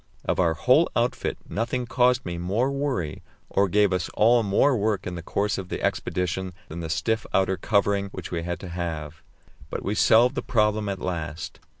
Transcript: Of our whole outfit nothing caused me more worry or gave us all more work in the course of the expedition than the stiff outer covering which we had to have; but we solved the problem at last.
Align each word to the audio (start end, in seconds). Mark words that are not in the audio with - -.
Of 0.25 0.39
our 0.39 0.55
whole 0.55 0.89
outfit 0.95 1.37
nothing 1.47 1.85
caused 1.85 2.25
me 2.25 2.39
more 2.39 2.71
worry 2.71 3.21
or 3.51 3.69
gave 3.69 3.93
us 3.93 4.09
all 4.15 4.41
more 4.41 4.75
work 4.75 5.05
in 5.05 5.13
the 5.13 5.21
course 5.21 5.59
of 5.59 5.69
the 5.69 5.79
expedition 5.83 6.53
than 6.69 6.79
the 6.79 6.89
stiff 6.89 7.23
outer 7.35 7.55
covering 7.55 8.07
which 8.07 8.31
we 8.31 8.41
had 8.41 8.59
to 8.61 8.69
have; 8.69 9.21
but 9.69 9.83
we 9.83 9.93
solved 9.93 10.33
the 10.33 10.41
problem 10.41 10.89
at 10.89 10.97
last. 10.97 11.59